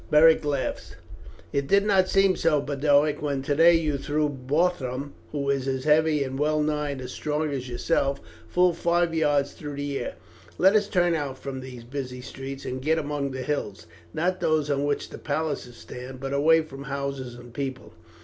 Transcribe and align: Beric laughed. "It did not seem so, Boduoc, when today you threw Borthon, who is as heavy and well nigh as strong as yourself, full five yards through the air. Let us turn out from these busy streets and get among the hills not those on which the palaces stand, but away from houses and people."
Beric 0.09 0.43
laughed. 0.43 0.95
"It 1.53 1.67
did 1.67 1.85
not 1.85 2.09
seem 2.09 2.35
so, 2.35 2.59
Boduoc, 2.59 3.21
when 3.21 3.43
today 3.43 3.75
you 3.75 3.99
threw 3.99 4.27
Borthon, 4.29 5.11
who 5.31 5.51
is 5.51 5.67
as 5.67 5.83
heavy 5.83 6.23
and 6.23 6.39
well 6.39 6.59
nigh 6.63 6.93
as 6.95 7.11
strong 7.11 7.51
as 7.51 7.69
yourself, 7.69 8.19
full 8.47 8.73
five 8.73 9.13
yards 9.13 9.51
through 9.53 9.75
the 9.75 9.99
air. 9.99 10.15
Let 10.57 10.75
us 10.75 10.87
turn 10.87 11.13
out 11.13 11.37
from 11.37 11.59
these 11.59 11.83
busy 11.83 12.21
streets 12.21 12.65
and 12.65 12.81
get 12.81 12.97
among 12.97 13.29
the 13.29 13.43
hills 13.43 13.85
not 14.11 14.39
those 14.39 14.71
on 14.71 14.85
which 14.85 15.11
the 15.11 15.19
palaces 15.19 15.77
stand, 15.77 16.19
but 16.19 16.33
away 16.33 16.63
from 16.63 16.85
houses 16.85 17.35
and 17.35 17.53
people." 17.53 17.93